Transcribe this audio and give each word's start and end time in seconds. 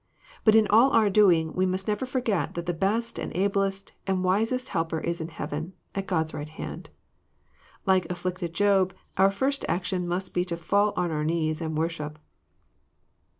But 0.43 0.55
in 0.55 0.65
all 0.67 0.89
our 0.93 1.11
doing, 1.11 1.53
we 1.53 1.67
must 1.67 1.87
never 1.87 2.07
forget 2.07 2.55
that 2.55 2.65
the 2.65 2.73
best 2.73 3.19
and 3.19 3.31
ablest 3.37 3.91
and 4.07 4.23
wisest 4.23 4.69
Helper 4.69 4.99
is 4.99 5.21
in 5.21 5.27
heaven, 5.27 5.73
at 5.93 6.07
God's 6.07 6.33
right 6.33 6.49
hand. 6.49 6.89
Like 7.85 8.07
afilicted 8.09 8.51
Job 8.55 8.95
our 9.15 9.29
first 9.29 9.63
action 9.69 10.07
must 10.07 10.33
be 10.33 10.43
to 10.45 10.57
fall 10.57 10.91
on 10.95 11.11
our 11.11 11.23
knees 11.23 11.61
and 11.61 11.77
worship. 11.77 12.17